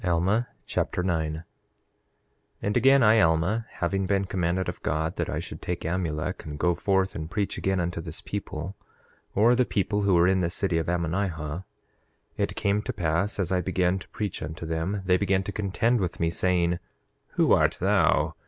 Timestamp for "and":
2.63-2.75, 6.43-6.57, 7.13-7.29